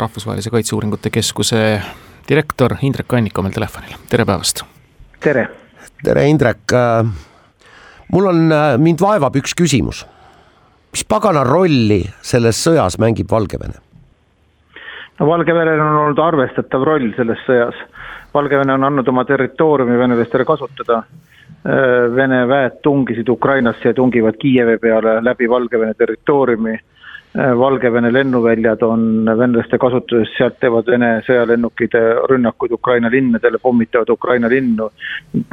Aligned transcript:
Rahvusvahelise 0.00 0.50
Kaitseuuringute 0.50 1.10
Keskuse 1.12 1.80
direktor 2.28 2.72
Indrek 2.82 3.12
Annik 3.12 3.38
on 3.38 3.44
meil 3.44 3.52
telefonil, 3.52 3.98
tere 4.08 4.24
päevast! 4.24 4.62
tere! 5.20 5.44
tere, 6.04 6.24
Indrek! 6.30 6.72
mul 8.08 8.28
on, 8.30 8.40
mind 8.80 9.02
vaevab 9.02 9.36
üks 9.42 9.52
küsimus. 9.58 10.06
mis 10.94 11.04
pagana 11.04 11.44
rolli 11.44 12.00
selles 12.24 12.62
sõjas 12.64 12.96
mängib 13.02 13.28
Valgevene? 13.30 13.76
no 15.20 15.28
Valgevenel 15.28 15.82
on 15.84 15.98
olnud 16.04 16.22
arvestatav 16.24 16.86
roll 16.88 17.12
selles 17.16 17.44
sõjas. 17.48 17.76
Valgevene 18.34 18.72
on 18.78 18.86
andnud 18.88 19.08
oma 19.10 19.26
territooriumi 19.28 19.98
venelastele 19.98 20.46
kasutada. 20.48 21.02
Vene 22.16 22.44
väed 22.48 22.78
tungisid 22.80 23.28
Ukrainasse 23.28 23.90
ja 23.90 23.94
tungivad 23.94 24.38
Kiievi 24.40 24.78
peale 24.80 25.18
läbi 25.20 25.48
Valgevene 25.50 25.92
territooriumi 25.98 26.78
Äh, 26.78 26.99
Valgevene 27.34 28.10
lennuväljad 28.12 28.82
on 28.82 29.24
venelaste 29.38 29.78
kasutuses, 29.78 30.32
sealt 30.34 30.56
teevad 30.58 30.88
Vene 30.90 31.10
sõjalennukid 31.22 31.94
rünnakuid 32.30 32.72
Ukraina 32.74 33.10
linnadele, 33.12 33.60
pommitavad 33.62 34.10
Ukraina 34.10 34.50
linnu. 34.50 34.88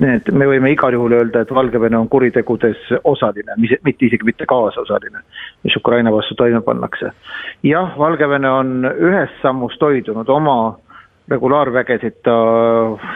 Need, 0.02 0.32
me 0.34 0.48
võime 0.50 0.72
igal 0.74 0.98
juhul 0.98 1.14
öelda, 1.20 1.44
et 1.46 1.54
Valgevene 1.54 2.00
on 2.00 2.10
kuritegudes 2.10 2.82
osaline, 3.04 3.60
mitte 3.62 4.10
isegi 4.10 4.26
mitte 4.26 4.50
kaasosaline, 4.50 5.22
mis 5.68 5.78
Ukraina 5.78 6.12
vastu 6.12 6.36
toime 6.36 6.64
pannakse. 6.66 7.14
jah, 7.64 7.94
Valgevene 8.00 8.50
on 8.50 8.92
ühes 8.98 9.38
sammus 9.44 9.78
toidunud 9.78 10.30
oma 10.30 10.58
regulaarvägesid 11.30 12.24
ta 12.24 12.36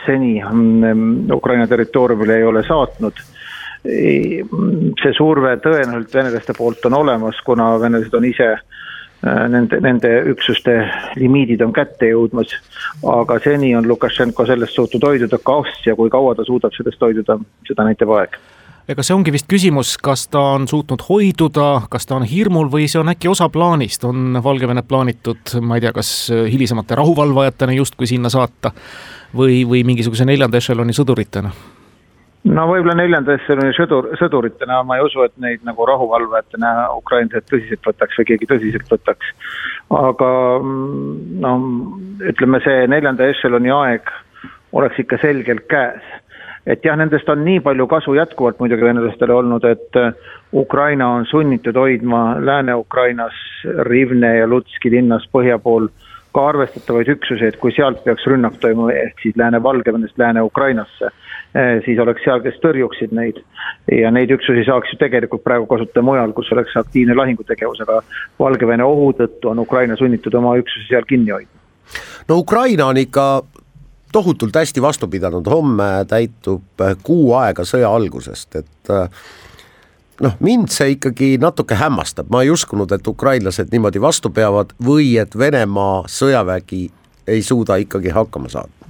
seni 0.05 0.37
mm, 0.43 1.31
Ukraina 1.33 1.67
territooriumile 1.67 2.37
ei 2.37 2.43
ole 2.43 2.63
saatnud 2.67 3.25
see 3.83 5.13
surve 5.17 5.55
tõenäoliselt 5.63 6.13
venelaste 6.13 6.53
poolt 6.57 6.85
on 6.85 6.99
olemas, 7.01 7.39
kuna 7.45 7.73
venelased 7.81 8.13
on 8.13 8.27
ise 8.29 8.51
äh, 8.53 8.61
nende, 9.49 9.79
nende 9.81 10.11
üksuste 10.31 10.77
limiidid 11.17 11.63
on 11.65 11.73
kätte 11.73 12.11
jõudmas. 12.11 12.53
aga 13.07 13.39
seni 13.43 13.75
on 13.75 13.87
Lukašenko 13.87 14.45
sellest 14.45 14.77
suutnud 14.77 15.03
hoiduda, 15.03 15.37
kas 15.43 15.85
ja 15.85 15.95
kui 15.95 16.09
kaua 16.09 16.35
ta 16.35 16.45
suudab 16.45 16.73
sellest 16.77 17.01
hoiduda, 17.01 17.39
seda 17.67 17.87
näitab 17.87 18.13
aeg. 18.17 18.37
Ega 18.89 19.03
see 19.05 19.15
ongi 19.15 19.31
vist 19.31 19.47
küsimus, 19.47 19.95
kas 20.01 20.25
ta 20.27 20.41
on 20.57 20.67
suutnud 20.67 21.01
hoiduda, 21.07 21.85
kas 21.89 22.05
ta 22.09 22.17
on 22.17 22.25
hirmul 22.27 22.69
või 22.69 22.89
see 22.91 22.99
on 22.99 23.13
äkki 23.13 23.29
osa 23.31 23.47
plaanist, 23.49 24.03
on 24.03 24.41
Valgevenet 24.43 24.87
plaanitud, 24.89 25.57
ma 25.61 25.77
ei 25.77 25.85
tea, 25.85 25.93
kas 25.95 26.29
hilisemate 26.29 26.97
rahuvalvajatena 26.99 27.77
justkui 27.77 28.09
sinna 28.09 28.29
saata 28.29 28.73
või, 29.37 29.61
või 29.69 29.85
mingisuguse 29.87 30.25
neljanda 30.27 30.59
ešeloni 30.59 30.97
sõduritena 30.97 31.53
no 32.49 32.65
võib-olla 32.69 32.95
neljanda 32.97 33.35
ešeloni 33.37 33.73
sõdur, 33.77 34.09
sõduritena 34.19 34.81
ma 34.87 34.97
ei 34.97 35.05
usu, 35.05 35.23
et 35.27 35.35
neid 35.41 35.65
nagu 35.67 35.85
rahuvalvajatena 35.87 36.89
ukrainlased 36.97 37.47
tõsiselt 37.51 37.85
võtaks 37.85 38.17
või 38.17 38.29
keegi 38.31 38.49
tõsiselt 38.49 38.89
võtaks. 38.89 39.33
aga 39.91 40.31
no 41.45 41.53
ütleme, 42.31 42.61
see 42.65 42.87
neljanda 42.87 43.29
ešeloni 43.29 43.71
aeg 43.75 44.09
oleks 44.71 44.99
ikka 44.99 45.21
selgelt 45.21 45.67
käes. 45.69 46.01
et 46.65 46.85
jah, 46.85 46.97
nendest 46.97 47.29
on 47.29 47.45
nii 47.45 47.59
palju 47.59 47.87
kasu 47.87 48.13
jätkuvalt 48.17 48.59
muidugi 48.59 48.85
venelastele 48.89 49.33
olnud, 49.33 49.65
et 49.65 50.01
Ukraina 50.53 51.07
on 51.09 51.25
sunnitud 51.25 51.75
hoidma 51.75 52.37
Lääne-Ukrainas 52.39 53.37
Rivne 53.85 54.37
ja 54.37 54.47
Lutski 54.47 54.89
linnas 54.89 55.27
põhja 55.33 55.59
pool 55.59 55.87
ka 56.33 56.47
arvestatavaid 56.47 57.09
üksusi, 57.11 57.45
et 57.45 57.57
kui 57.59 57.73
sealt 57.75 58.03
peaks 58.03 58.25
rünnak 58.25 58.57
toimuma, 58.61 58.93
ehk 58.93 59.19
siis 59.21 59.35
Lääne-Valgevenest 59.37 60.17
Lääne-Ukrainasse 60.17 61.09
Eh, 61.09 61.30
siis 61.85 61.99
oleks 61.99 62.23
seal, 62.23 62.39
kes 62.43 62.59
tõrjuksid 62.63 63.11
neid. 63.15 63.41
ja 63.91 64.11
neid 64.11 64.31
üksusi 64.31 64.63
saaks 64.65 64.93
ju 64.93 64.99
tegelikult 64.99 65.43
praegu 65.43 65.65
kasutada 65.67 66.03
mujal, 66.05 66.31
kus 66.33 66.51
oleks 66.55 66.75
aktiivne 66.79 67.15
lahingutegevus, 67.17 67.81
aga 67.83 68.01
Valgevene 68.39 68.83
ohu 68.83 69.11
tõttu 69.17 69.51
on 69.51 69.59
Ukraina 69.59 69.97
sunnitud 69.99 70.33
oma 70.33 70.55
üksusi 70.61 70.87
seal 70.87 71.07
kinni 71.09 71.31
hoidma. 71.31 71.59
no 72.29 72.37
Ukraina 72.37 72.87
on 72.87 72.97
ikka 72.97 73.43
tohutult 74.11 74.55
hästi 74.55 74.81
vastu 74.81 75.07
pidanud, 75.07 75.47
homme 75.47 75.91
täitub 76.07 76.83
kuu 77.03 77.33
aega 77.39 77.65
sõja 77.67 77.91
algusest, 77.95 78.55
et 78.55 78.91
eh, 78.91 79.21
noh, 80.21 80.35
mind 80.39 80.71
see 80.73 80.95
ikkagi 80.95 81.33
natuke 81.41 81.77
hämmastab, 81.79 82.29
ma 82.31 82.43
ei 82.43 82.51
uskunud, 82.53 82.91
et 82.91 83.07
ukrainlased 83.07 83.71
niimoodi 83.71 84.01
vastu 84.01 84.31
peavad 84.33 84.75
või 84.83 85.15
et 85.21 85.37
Venemaa 85.37 86.03
sõjavägi 86.11 86.87
ei 87.27 87.43
suuda 87.45 87.79
ikkagi 87.81 88.13
hakkama 88.15 88.51
saada. 88.51 88.80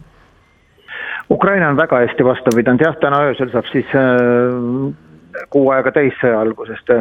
Ukraina 1.41 1.69
on 1.69 1.77
väga 1.77 1.97
hästi 2.03 2.21
vastu 2.21 2.51
pidanud, 2.53 2.81
jah, 2.85 2.93
täna 3.01 3.23
öösel 3.25 3.49
saab 3.49 3.65
siis 3.71 3.87
äh, 3.97 5.45
kuu 5.49 5.71
aega 5.73 5.89
täis 5.95 6.13
sõja 6.21 6.37
algusest. 6.37 6.91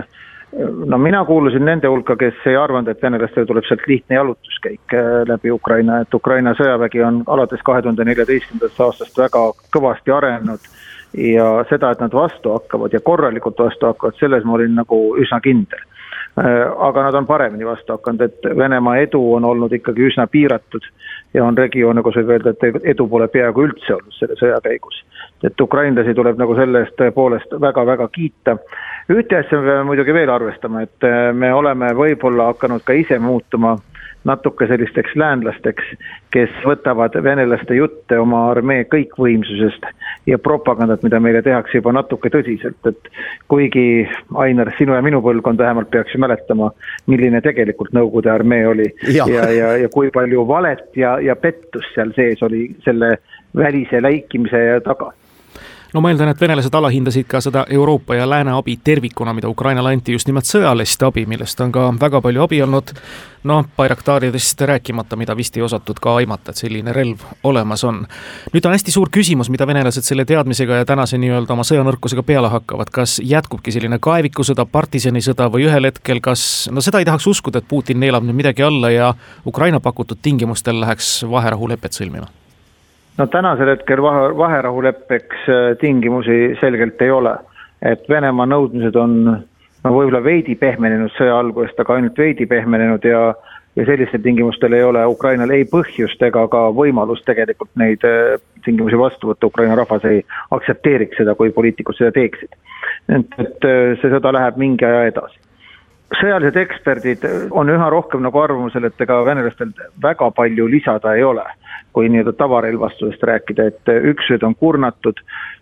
no 0.89 0.99
mina 0.99 1.21
kuulusin 1.28 1.65
nende 1.65 1.89
hulka, 1.93 2.17
kes 2.17 2.39
ei 2.49 2.56
arvanud, 2.56 2.89
et 2.89 3.03
venelastel 3.03 3.45
tuleb 3.45 3.69
sealt 3.69 3.84
lihtne 3.87 4.17
jalutuskäik 4.17 4.95
äh, 4.97 5.11
läbi 5.28 5.53
Ukraina, 5.53 6.01
et 6.01 6.15
Ukraina 6.15 6.55
sõjavägi 6.56 7.05
on 7.05 7.21
alates 7.27 7.61
kahe 7.69 7.83
tuhande 7.83 8.09
neljateistkümnendast 8.09 8.81
aastast 8.81 9.21
väga 9.21 9.45
kõvasti 9.77 10.17
arenenud 10.17 10.72
ja 11.12 11.53
seda, 11.69 11.93
et 11.93 12.01
nad 12.01 12.17
vastu 12.17 12.57
hakkavad 12.57 12.97
ja 12.97 13.05
korralikult 13.05 13.61
vastu 13.61 13.93
hakkavad, 13.93 14.17
selles 14.25 14.49
ma 14.49 14.57
olin 14.57 14.72
nagu 14.81 15.03
üsna 15.21 15.45
kindel 15.45 15.84
äh, 15.84 15.90
aga 16.37 17.03
nad 17.03 17.15
on 17.15 17.27
paremini 17.27 17.67
vastu 17.67 17.93
hakanud, 17.93 18.21
et 18.21 18.57
Venemaa 18.57 18.97
edu 19.03 19.21
on 19.35 19.45
olnud 19.45 19.73
ikkagi 19.73 20.07
üsna 20.09 20.27
piiratud 20.31 20.87
ja 21.35 21.45
on 21.45 21.59
regioone, 21.59 22.03
kus 22.03 22.17
võib 22.21 22.31
öelda, 22.37 22.55
et 22.55 22.87
edu 22.95 23.07
pole 23.09 23.29
peaaegu 23.29 23.67
üldse 23.67 23.95
olnud 23.95 24.17
selle 24.19 24.39
sõja 24.41 24.61
käigus. 24.65 25.05
et 25.45 25.61
ukrainlasi 25.61 26.15
tuleb 26.15 26.39
nagu 26.39 26.55
selle 26.55 26.83
eest 26.85 26.97
tõepoolest 27.01 27.55
väga-väga 27.61 28.09
kiita. 28.09 28.57
ühte 29.11 29.37
asja 29.37 29.59
me 29.59 29.67
peame 29.67 29.85
muidugi 29.85 30.15
veel 30.15 30.31
arvestama, 30.31 30.83
et 30.83 31.09
me 31.33 31.55
oleme 31.55 31.93
võib-olla 31.95 32.53
hakanud 32.53 32.83
ka 32.85 32.93
ise 32.93 33.19
muutuma 33.19 33.77
natuke 34.25 34.67
sellisteks 34.69 35.15
läänlasteks, 35.17 35.85
kes 36.35 36.53
võtavad 36.65 37.15
venelaste 37.25 37.75
jutte 37.75 38.19
oma 38.21 38.43
armee 38.51 38.85
kõikvõimsusest 38.93 39.87
ja 40.29 40.39
propagandat, 40.39 41.03
mida 41.03 41.21
meile 41.21 41.43
tehakse 41.43 41.79
juba 41.81 41.95
natuke 41.97 42.31
tõsiselt, 42.33 42.81
et 42.87 43.11
kuigi 43.49 44.07
Ainar, 44.45 44.73
sinu 44.79 44.95
ja 44.95 45.03
minu 45.03 45.23
põlvkond 45.25 45.59
vähemalt 45.59 45.91
peaks 45.91 46.15
ju 46.15 46.21
mäletama, 46.21 46.73
milline 47.07 47.41
tegelikult 47.45 47.95
Nõukogude 47.97 48.31
armee 48.31 48.67
oli 48.69 48.91
ja, 49.09 49.25
ja, 49.29 49.49
ja, 49.51 49.73
ja 49.85 49.89
kui 49.93 50.13
palju 50.15 50.45
valet 50.49 50.85
ja, 50.97 51.17
ja 51.21 51.37
pettust 51.37 51.95
seal 51.95 52.13
sees 52.17 52.43
oli 52.47 52.69
selle 52.85 53.17
välise 53.57 54.03
läikimise 54.03 54.61
taga 54.85 55.11
no 55.95 56.01
ma 56.01 56.11
eeldan, 56.12 56.31
et 56.31 56.41
venelased 56.41 56.75
alahindasid 56.75 57.27
ka 57.31 57.41
seda 57.43 57.65
Euroopa 57.71 58.15
ja 58.15 58.28
lääne 58.28 58.55
abi 58.56 58.77
tervikuna, 58.84 59.34
mida 59.34 59.49
Ukrainale 59.49 59.93
anti, 59.95 60.12
just 60.12 60.28
nimelt 60.28 60.49
sõjalist 60.49 61.03
abi, 61.06 61.27
millest 61.27 61.61
on 61.61 61.73
ka 61.73 61.89
väga 62.01 62.21
palju 62.21 62.47
abi 62.47 62.62
olnud. 62.62 62.95
noh, 63.45 63.65
Bayraktaridest 63.77 64.61
rääkimata, 64.61 65.17
mida 65.17 65.33
vist 65.37 65.56
ei 65.56 65.62
osatud 65.62 65.97
ka 66.01 66.15
aimata, 66.21 66.53
et 66.53 66.56
selline 66.61 66.93
relv 66.93 67.23
olemas 67.45 67.84
on. 67.84 68.06
nüüd 68.53 68.67
on 68.67 68.75
hästi 68.77 68.93
suur 68.93 69.09
küsimus, 69.11 69.51
mida 69.51 69.67
venelased 69.67 70.05
selle 70.05 70.25
teadmisega 70.25 70.83
ja 70.83 70.84
tänase 70.84 71.19
nii-öelda 71.19 71.53
oma 71.53 71.65
sõjanõrkusega 71.65 72.22
peale 72.22 72.51
hakkavad, 72.53 72.91
kas 72.93 73.21
jätkubki 73.25 73.72
selline 73.72 73.99
kaevikusõda, 73.99 74.67
partisanisõda 74.67 75.49
või 75.49 75.65
ühel 75.71 75.89
hetkel, 75.89 76.21
kas, 76.21 76.69
no 76.71 76.84
seda 76.84 77.01
ei 77.01 77.09
tahaks 77.09 77.27
uskuda, 77.27 77.59
et 77.59 77.69
Putin 77.69 78.01
neelab 78.01 78.28
nüüd 78.28 78.37
midagi 78.43 78.62
alla 78.62 78.91
ja 78.91 79.15
Ukraina 79.47 79.81
pakutud 79.81 80.21
tingimustel 80.22 80.81
läheks 80.81 81.22
vaherahulepet 81.31 81.97
sõlmima 81.97 82.28
no 83.19 83.26
tänasel 83.26 83.69
hetkel 83.75 84.03
vahe, 84.03 84.31
vaherahuleppeks 84.37 85.48
äh, 85.48 85.76
tingimusi 85.81 86.56
selgelt 86.60 87.03
ei 87.03 87.10
ole. 87.10 87.37
et 87.82 88.09
Venemaa 88.09 88.47
nõudmised 88.47 88.97
on 88.97 89.15
no 89.84 89.93
võib-olla 89.94 90.21
veidi 90.25 90.54
pehmenenud 90.54 91.12
sõja 91.16 91.38
algusest, 91.41 91.78
aga 91.81 91.94
ainult 91.97 92.19
veidi 92.19 92.47
pehmenenud 92.47 93.04
ja 93.04 93.34
ja 93.78 93.84
sellistel 93.87 94.21
tingimustel 94.21 94.72
ei 94.75 94.82
ole 94.82 95.04
Ukrainal 95.06 95.50
ei 95.54 95.65
põhjust 95.65 96.22
ega 96.26 96.43
ka 96.50 96.62
võimalust 96.75 97.25
tegelikult 97.25 97.71
neid 97.78 98.03
äh, 98.04 98.41
tingimusi 98.65 98.98
vastu 98.98 99.31
võtta, 99.31 99.47
Ukraina 99.47 99.77
rahvas 99.78 100.04
ei 100.10 100.25
aktsepteeriks 100.50 101.22
seda, 101.22 101.37
kui 101.38 101.53
poliitikud 101.54 101.97
seda 101.97 102.10
teeksid. 102.12 102.59
et, 103.09 103.38
et 103.38 103.69
äh, 103.69 103.94
see 104.03 104.10
sõda 104.10 104.34
läheb 104.34 104.59
mingi 104.60 104.84
aja 104.84 105.06
edasi 105.12 105.38
sõjalised 106.19 106.56
eksperdid 106.59 107.25
on 107.54 107.71
üha 107.71 107.88
rohkem 107.92 108.22
nagu 108.25 108.41
arvamusel, 108.42 108.88
et 108.88 109.03
ega 109.04 109.21
venelastel 109.27 109.71
väga 110.03 110.31
palju 110.34 110.66
lisada 110.71 111.15
ei 111.15 111.22
ole, 111.25 111.45
kui 111.92 112.09
nii-öelda 112.09 112.33
tavarelvastusest 112.39 113.22
rääkida, 113.27 113.66
et 113.71 113.92
üksused 114.13 114.45
on 114.47 114.54
kurnatud, 114.54 115.19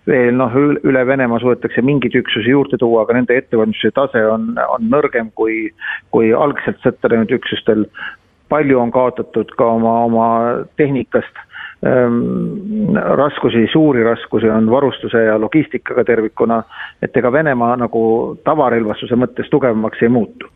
veel 0.08 0.36
noh, 0.36 0.52
üle 0.84 1.04
Venemaa 1.06 1.40
suudetakse 1.42 1.82
mingeid 1.84 2.16
üksusi 2.20 2.52
juurde 2.52 2.78
tuua, 2.80 3.04
aga 3.04 3.18
nende 3.18 3.36
ettevalmistuse 3.36 3.94
tase 3.96 4.24
on, 4.28 4.50
on 4.68 4.88
nõrgem 4.92 5.30
kui, 5.38 5.70
kui 6.14 6.32
algselt 6.32 6.80
sõtta 6.84 7.12
läinud 7.12 7.32
üksustel. 7.38 7.86
Palju 8.48 8.80
on 8.80 8.90
kaotatud 8.90 9.52
ka 9.56 9.66
oma, 9.76 9.98
oma 10.04 10.28
tehnikast 10.76 11.44
Ehm, 11.86 12.96
raskusi, 12.96 13.68
suuri 13.72 14.02
raskusi 14.04 14.50
on 14.50 14.70
varustuse 14.70 15.24
ja 15.24 15.40
logistikaga 15.40 16.04
tervikuna, 16.04 16.62
et 17.02 17.16
ega 17.16 17.30
Venemaa 17.32 17.76
nagu 17.78 18.00
tavarelvastuse 18.44 19.14
mõttes 19.14 19.46
tugevamaks 19.50 20.02
ei 20.02 20.10
muutu. 20.10 20.50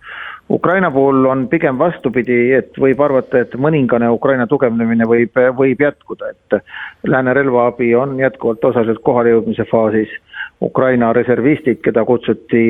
Ukraina 0.50 0.90
puhul 0.90 1.24
on 1.30 1.46
pigem 1.48 1.78
vastupidi, 1.78 2.50
et 2.58 2.74
võib 2.74 3.00
arvata, 3.06 3.38
et 3.38 3.54
mõningane 3.54 4.10
Ukraina 4.10 4.48
tugevnemine 4.50 5.06
võib, 5.06 5.38
võib 5.56 5.86
jätkuda, 5.86 6.32
et 6.34 6.58
lääne 7.06 7.34
relvaabi 7.38 7.94
on 7.94 8.18
jätkuvalt 8.18 8.64
osaliselt 8.72 8.98
kohalejõudmise 9.06 9.68
faasis. 9.70 10.10
Ukraina 10.62 11.12
reservistid, 11.12 11.78
keda 11.86 12.04
kutsuti, 12.04 12.64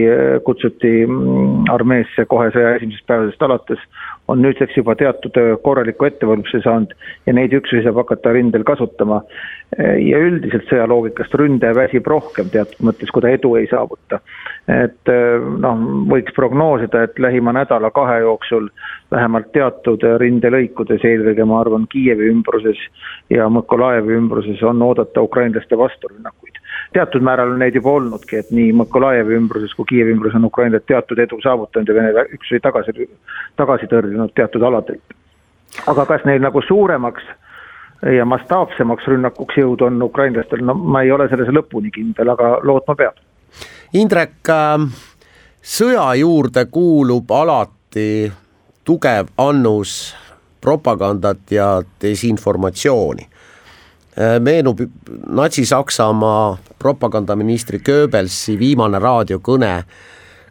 kutsuti 0.44 0.92
mm, 1.06 1.51
armeesse 1.70 2.25
kohe 2.31 2.49
sõja 2.55 2.76
esimesest 2.76 3.06
päevadest 3.06 3.43
alates, 3.43 3.82
on 4.29 4.43
nüüdseks 4.43 4.76
juba 4.79 4.94
teatud 4.99 5.37
korraliku 5.64 6.06
ettevalmistuse 6.09 6.62
saanud 6.64 6.94
ja 7.26 7.35
neid 7.37 7.55
üksusi 7.56 7.82
saab 7.85 8.00
hakata 8.03 8.32
rindel 8.37 8.64
kasutama. 8.64 9.23
ja 9.79 10.19
üldiselt 10.20 10.67
sõjaloogikast 10.69 11.35
ründaja 11.41 11.75
väsib 11.75 12.06
rohkem 12.06 12.50
teatud 12.53 12.85
mõttes, 12.85 13.11
kui 13.11 13.23
ta 13.25 13.31
edu 13.32 13.55
ei 13.56 13.67
saavuta. 13.70 14.20
et 14.69 15.12
noh, 15.64 15.85
võiks 16.12 16.35
prognoosida, 16.37 17.03
et 17.03 17.19
lähima 17.19 17.53
nädala-kahe 17.53 18.20
jooksul 18.20 18.69
vähemalt 19.11 19.53
teatud 19.53 20.05
rindelõikudes, 20.20 21.05
eelkõige 21.05 21.44
ma 21.44 21.61
arvan 21.61 21.87
Kiievi 21.91 22.31
ümbruses 22.31 22.79
ja 23.31 23.49
Mõkolajevi 23.49 24.17
ümbruses 24.20 24.62
on 24.62 24.82
oodata 24.82 25.23
ukrainlaste 25.23 25.79
vasturünnakuid 25.79 26.51
teatud 26.92 27.24
määral 27.24 27.52
on 27.54 27.58
neid 27.58 27.74
juba 27.74 27.90
olnudki, 27.90 28.38
et 28.38 28.50
nii 28.54 28.72
Mõkolajevi 28.76 29.36
ümbruses 29.36 29.74
kui 29.76 29.88
Kiievi 29.88 30.14
ümbruses 30.14 30.38
on 30.38 30.48
ukrainlased 30.48 30.86
teatud 30.86 31.18
edu 31.18 31.38
saavutanud 31.42 31.88
ja 31.88 31.94
Vene 31.94 32.24
üksusi 32.36 32.60
tagasi, 32.62 33.08
tagasi 33.56 33.88
tõrjunud 33.90 34.34
teatud 34.34 34.62
aladelt. 34.62 35.16
aga 35.86 36.06
kas 36.06 36.24
neil 36.24 36.42
nagu 36.42 36.62
suuremaks 36.62 37.22
ja 38.16 38.24
mastaapsemaks 38.24 39.06
rünnakuks 39.06 39.56
jõudu 39.56 39.86
on 39.86 40.02
ukrainlastel, 40.02 40.64
no 40.64 40.74
ma 40.74 41.02
ei 41.02 41.12
ole 41.12 41.28
selles 41.28 41.48
lõpuni 41.48 41.90
kindel, 41.94 42.28
aga 42.28 42.58
lootma 42.62 42.94
peab. 42.94 43.16
Indrek, 43.92 44.38
ähm, 44.50 44.90
sõja 45.62 46.14
juurde 46.18 46.66
kuulub 46.70 47.30
alati 47.30 48.32
tugev 48.84 49.30
annus 49.38 50.14
propagandat 50.60 51.50
ja 51.50 51.82
desinformatsiooni 52.02 53.28
meenub 54.41 54.81
Natsi-Saksamaa 55.29 56.59
propagandaministri 56.79 57.79
Goebbelsi 57.81 58.59
viimane 58.59 58.99
raadiokõne 58.99 59.70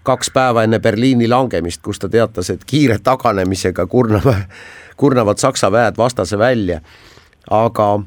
kaks 0.03 0.31
päeva 0.33 0.63
enne 0.63 0.79
Berliini 0.79 1.27
langemist, 1.29 1.81
kus 1.81 1.99
ta 1.99 2.09
teatas, 2.09 2.49
et 2.49 2.63
kiire 2.65 2.97
taganemisega 3.03 3.85
kurnava, 3.87 4.35
kurnavad 4.97 5.37
Saksa 5.37 5.71
väed 5.71 5.97
vastase 5.97 6.37
välja. 6.37 6.81
aga 7.49 8.01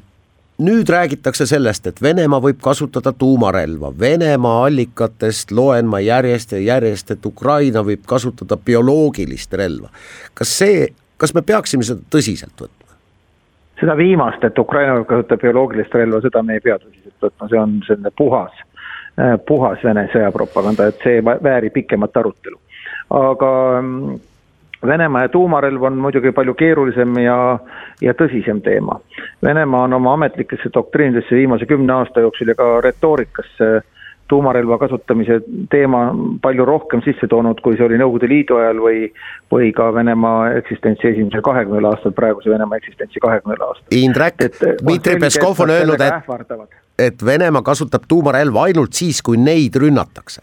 nüüd 0.57 0.89
räägitakse 0.89 1.45
sellest, 1.45 1.87
et 1.87 2.01
Venemaa 2.01 2.39
võib 2.41 2.61
kasutada 2.63 3.11
tuumarelva, 3.11 3.93
Venemaa 3.99 4.65
allikatest 4.65 5.51
loen 5.51 5.85
ma 5.85 5.99
järjest 5.99 6.51
ja 6.51 6.59
järjest, 6.59 7.11
et 7.11 7.25
Ukraina 7.25 7.83
võib 7.83 8.05
kasutada 8.07 8.57
bioloogilist 8.57 9.53
relva. 9.53 9.89
kas 10.33 10.57
see, 10.57 10.87
kas 11.17 11.33
me 11.33 11.41
peaksime 11.41 11.83
seda 11.83 12.01
tõsiselt 12.09 12.55
võtma? 12.59 12.84
Seda 13.79 13.95
viimast, 13.97 14.43
et 14.43 14.59
Ukraina 14.59 15.03
kasutab 15.07 15.41
bioloogilist 15.41 15.93
relva, 15.93 16.21
seda 16.23 16.43
me 16.43 16.57
ei 16.57 16.63
pea 16.63 16.77
tõsiselt 16.79 17.27
võtma, 17.27 17.49
see 17.49 17.59
on 17.59 17.73
selline 17.87 18.11
puhas, 18.17 18.61
äh, 19.19 19.35
puhas 19.47 19.83
Vene 19.83 20.07
sõjapropaganda, 20.13 20.89
et 20.91 21.03
see 21.03 21.19
väärib 21.25 21.75
pikemat 21.75 22.17
arutelu. 22.23 22.59
aga 23.09 23.51
mm, 23.81 24.15
Venemaa 24.85 25.21
ja 25.23 25.29
tuumarelv 25.33 25.83
on 25.83 25.95
muidugi 25.97 26.29
palju 26.31 26.53
keerulisem 26.53 27.15
ja, 27.17 27.57
ja 28.01 28.13
tõsisem 28.13 28.59
teema. 28.61 28.99
Venemaa 29.43 29.87
on 29.87 29.93
oma 29.97 30.13
ametlikesse 30.13 30.69
doktriinidesse 30.73 31.35
viimase 31.35 31.65
kümne 31.65 31.93
aasta 31.93 32.21
jooksul 32.21 32.51
ja 32.51 32.55
ka 32.59 32.67
retoorikasse 32.85 33.69
äh, 33.77 33.94
tuumarelva 34.27 34.77
kasutamise 34.81 35.39
teema 35.69 36.07
palju 36.41 36.65
rohkem 36.65 37.01
sisse 37.05 37.27
toonud, 37.29 37.59
kui 37.65 37.77
see 37.77 37.85
oli 37.85 37.99
Nõukogude 38.01 38.29
Liidu 38.29 38.57
ajal 38.57 38.81
või, 38.81 39.01
või 39.53 39.69
ka 39.75 39.91
Venemaa 39.93 40.55
eksistentsi 40.61 41.11
esimesel 41.11 41.43
kahekümnel 41.45 41.89
aastal, 41.91 42.15
praeguse 42.17 42.49
Venemaa 42.49 42.79
eksistentsi 42.81 43.21
kahekümnel 43.23 43.61
aastal. 43.67 43.85
Indrek, 43.97 44.47
Dmitri 44.81 45.19
Peskov 45.21 45.61
on 45.65 45.75
öelnud, 45.75 46.01
et, 46.01 46.79
et 47.09 47.25
Venemaa 47.25 47.65
kasutab 47.65 48.09
tuumarelva 48.09 48.65
ainult 48.69 48.97
siis, 48.97 49.21
kui 49.21 49.37
neid 49.37 49.77
rünnatakse. 49.81 50.41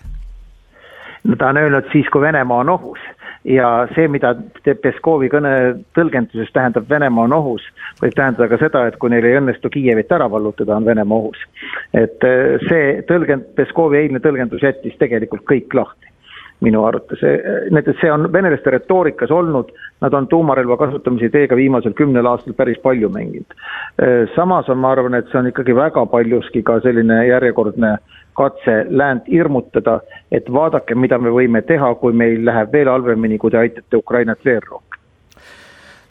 no 1.25 1.37
ta 1.39 1.51
on 1.51 1.59
öelnud 1.65 1.91
siis, 1.93 2.07
kui 2.11 2.23
Venemaa 2.23 2.63
on 2.63 2.77
ohus 2.77 3.03
ja 3.45 3.69
see, 3.95 4.07
mida 4.13 4.35
Peskovi 4.83 5.31
kõne 5.33 5.55
tõlgenduses 5.97 6.53
tähendab 6.55 6.89
Venemaa 6.91 7.27
on 7.27 7.35
ohus, 7.37 7.65
võib 8.03 8.15
tähendada 8.17 8.49
ka 8.53 8.61
seda, 8.61 8.85
et 8.87 8.99
kui 9.03 9.11
neil 9.11 9.27
ei 9.27 9.39
õnnestu 9.41 9.71
Kiievit 9.73 10.13
ära 10.15 10.29
vallutada, 10.31 10.77
on 10.77 10.87
Venemaa 10.87 11.19
ohus. 11.19 11.43
et 11.95 12.25
eh, 12.25 12.59
see 12.69 13.03
tõlgend-, 13.09 13.53
Peskovi 13.59 13.99
eilne 13.99 14.23
tõlgendus 14.23 14.63
jättis 14.63 14.97
tegelikult 14.99 15.47
kõik 15.49 15.75
lahti 15.75 16.11
minu 16.63 16.85
arvates, 16.87 17.19
näiteks 17.75 17.99
see 17.99 18.11
on 18.15 18.29
venelaste 18.33 18.71
retoorikas 18.71 19.33
olnud, 19.35 19.73
nad 20.01 20.15
on 20.15 20.29
tuumarelva 20.31 20.77
kasutamise 20.79 21.27
ideega 21.27 21.57
viimasel 21.59 21.91
kümnel 21.99 22.29
aastal 22.31 22.55
päris 22.55 22.79
palju 22.85 23.11
mänginud. 23.11 23.57
Eh, 23.99 24.29
samas 24.37 24.71
on, 24.71 24.79
ma 24.79 24.93
arvan, 24.95 25.19
et 25.19 25.27
see 25.33 25.41
on 25.41 25.51
ikkagi 25.51 25.75
väga 25.75 26.07
paljuski 26.07 26.63
ka 26.63 26.79
selline 26.85 27.19
järjekordne 27.27 27.97
äh, 27.97 28.12
katse 28.37 28.85
läänt 28.89 29.29
hirmutada, 29.31 30.01
et 30.33 30.49
vaadake, 30.53 30.95
mida 30.95 31.19
me 31.19 31.33
võime 31.33 31.63
teha, 31.67 31.95
kui 32.01 32.17
meil 32.17 32.45
läheb 32.47 32.73
veel 32.73 32.91
halvemini, 32.93 33.39
kui 33.39 33.51
te 33.51 33.61
aitate 33.61 33.97
Ukrainat 33.97 34.45
veel 34.45 34.61
rohkem. 34.65 34.99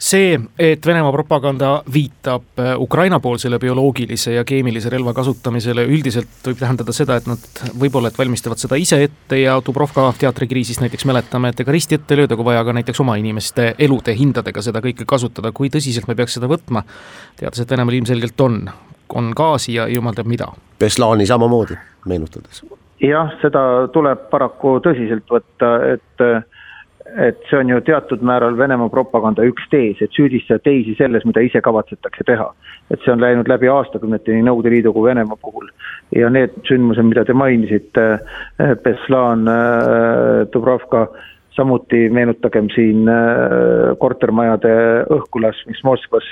See, 0.02 0.34
et 0.58 0.86
Venemaa 0.86 1.12
propaganda 1.14 1.68
viitab 1.94 2.58
äh, 2.58 2.72
Ukraina-poolsele 2.80 3.60
bioloogilise 3.62 4.32
ja 4.34 4.42
keemilise 4.44 4.90
relva 4.90 5.12
kasutamisele, 5.14 5.84
üldiselt 5.86 6.48
võib 6.48 6.58
tähendada 6.58 6.94
seda, 6.96 7.20
et 7.20 7.28
nad 7.30 7.62
võib-olla, 7.78 8.10
et 8.10 8.18
valmistavad 8.18 8.58
seda 8.58 8.80
ise 8.82 8.98
ette 9.06 9.38
ja 9.38 9.54
Dubrovka 9.62 10.08
teatrikriisist 10.18 10.82
näiteks 10.82 11.06
mäletame, 11.06 11.52
et 11.54 11.62
ega 11.62 11.74
risti 11.74 12.00
ette 12.00 12.18
lööda, 12.18 12.34
kui 12.34 12.50
vaja 12.50 12.64
ka 12.66 12.74
näiteks 12.80 13.02
oma 13.04 13.14
inimeste 13.22 13.76
elude 13.78 14.16
hindadega 14.18 14.66
seda 14.66 14.82
kõike 14.82 15.06
kasutada, 15.06 15.54
kui 15.54 15.70
tõsiselt 15.70 16.10
me 16.10 16.18
peaks 16.18 16.34
seda 16.40 16.50
võtma, 16.50 16.82
teades, 17.38 17.62
et 17.62 17.70
Venemaal 17.70 18.02
ilmselgelt 18.02 18.42
on 18.42 18.64
on 19.14 19.32
gaasi 19.36 19.74
ja 19.74 19.86
jumal 19.88 20.16
teab 20.16 20.30
mida. 20.30 20.48
Beslani 20.82 21.26
samamoodi, 21.26 21.76
meenutades. 22.10 22.64
jah, 23.02 23.30
seda 23.42 23.62
tuleb 23.94 24.26
paraku 24.30 24.78
tõsiselt 24.82 25.28
võtta, 25.30 25.76
et 25.94 26.26
et 27.12 27.40
see 27.50 27.58
on 27.58 27.68
ju 27.68 27.80
teatud 27.84 28.22
määral 28.24 28.54
Venemaa 28.56 28.88
propaganda 28.88 29.44
üks 29.44 29.66
tees, 29.70 29.98
et 30.00 30.14
süüdistada 30.16 30.62
teisi 30.64 30.94
selles, 30.96 31.26
mida 31.28 31.42
ise 31.44 31.60
kavatsetakse 31.60 32.24
teha. 32.24 32.46
et 32.90 33.00
see 33.04 33.12
on 33.12 33.20
läinud 33.20 33.48
läbi 33.48 33.68
aastakümnete 33.68 34.32
nii 34.32 34.44
Nõukogude 34.46 34.72
Liidu 34.72 34.92
kui 34.92 35.08
Venemaa 35.08 35.36
puhul. 35.36 35.68
ja 36.16 36.30
need 36.30 36.54
sündmused, 36.68 37.04
mida 37.04 37.24
te 37.24 37.36
mainisite, 37.36 38.06
Beslan, 38.84 39.44
Dubrovka, 40.52 41.06
samuti 41.56 42.08
meenutagem 42.08 42.70
siin 42.74 43.04
kortermajade 43.98 44.72
õhkulaskmist 45.18 45.84
Moskvas 45.84 46.26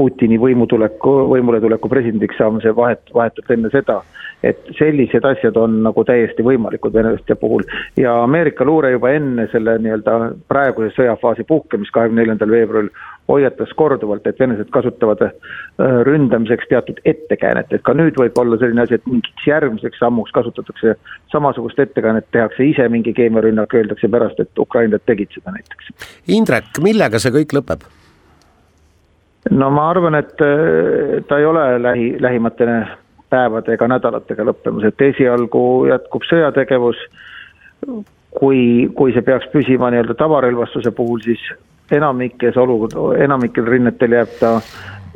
Putini 0.00 0.38
võimutuleku, 0.40 1.10
võimuletuleku 1.28 1.90
presidendiks 1.92 2.38
saamise 2.40 2.72
vahet, 2.76 3.02
vahetult 3.12 3.50
enne 3.52 3.68
seda, 3.68 3.98
et 4.40 4.70
sellised 4.78 5.24
asjad 5.28 5.58
on 5.60 5.74
nagu 5.84 6.04
täiesti 6.08 6.44
võimalikud 6.44 6.94
venelaste 6.94 7.36
puhul 7.36 7.66
ja 8.00 8.14
Ameerika 8.22 8.64
luure 8.64 8.94
juba 8.94 9.12
enne 9.12 9.44
selle 9.52 9.76
nii-öelda 9.84 10.14
praeguse 10.48 10.94
sõjafaasi 10.96 11.44
puhkemist 11.48 11.92
kahekümne 11.92 12.22
neljandal 12.22 12.54
veebruaril 12.54 12.88
hoiatas 13.28 13.76
korduvalt, 13.76 14.26
et 14.26 14.40
venelased 14.40 14.72
kasutavad 14.74 15.26
äh, 15.26 15.36
ründamiseks 16.08 16.72
teatud 16.72 17.04
ettekäänet, 17.04 17.76
et 17.76 17.84
ka 17.86 17.94
nüüd 17.94 18.16
võib 18.18 18.40
olla 18.40 18.58
selline 18.58 18.86
asi, 18.86 18.96
et 18.96 19.06
mingiks 19.06 19.46
järgmiseks 19.46 20.00
sammuks 20.02 20.32
kasutatakse 20.34 20.96
samasugust 21.32 21.84
ettekäänet, 21.84 22.30
tehakse 22.32 22.66
ise 22.72 22.88
mingi 22.88 23.14
keemiarünnak, 23.20 23.76
öeldakse 23.76 24.08
pärast, 24.08 24.40
et 24.40 24.64
ukrainlased 24.64 25.06
tegid 25.06 25.36
seda 25.36 25.54
näiteks. 25.54 25.94
Indrek, 26.40 26.72
millega 26.82 27.22
see 27.22 27.36
kõik 27.36 27.58
lõpeb? 27.60 27.90
No 29.50 29.70
ma 29.70 29.90
arvan, 29.90 30.14
et 30.14 30.42
äh, 30.44 31.20
ta 31.28 31.38
ei 31.38 31.46
ole 31.46 31.82
lähi, 31.82 32.16
lähimate 32.20 32.66
päevade 33.30 33.74
ega 33.74 33.88
nädalatega 33.88 34.44
lõppemas, 34.46 34.86
et 34.86 35.02
esialgu 35.10 35.86
jätkub 35.90 36.26
sõjategevus. 36.28 36.98
kui, 38.38 38.90
kui 38.94 39.12
see 39.12 39.24
peaks 39.26 39.48
püsima 39.50 39.88
nii-öelda 39.90 40.14
tavarelvastuse 40.14 40.90
puhul, 40.94 41.18
siis 41.24 41.40
enamikes 41.90 42.56
olukord, 42.56 43.16
enamikel 43.18 43.66
rinnetel 43.66 44.12
jääb 44.14 44.36
ta 44.38 44.52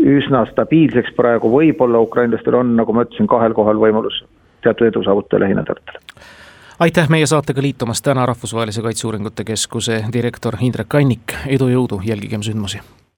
üsna 0.02 0.42
stabiilseks 0.50 1.12
praegu, 1.14 1.50
võib-olla 1.52 2.00
ukrainlastel 2.02 2.56
on, 2.58 2.72
nagu 2.76 2.96
ma 2.96 3.04
ütlesin, 3.06 3.30
kahel 3.30 3.54
kohal 3.54 3.78
võimalus 3.78 4.24
teatud 4.64 4.88
edu 4.88 5.04
saavutada 5.04 5.44
lähinädalatel. 5.44 6.00
Aitäh 6.82 7.06
meie 7.08 7.26
saatega 7.30 7.62
liitumast 7.62 8.04
täna 8.04 8.26
Rahvusvahelise 8.26 8.82
Kaitseuuringute 8.82 9.44
Keskuse 9.44 10.02
direktor 10.12 10.58
Indrek 10.60 10.90
Kannik, 10.90 11.38
edu, 11.46 11.70
jõudu, 11.70 12.02
jälgigem 12.02 12.42
sündmusi 12.42 12.82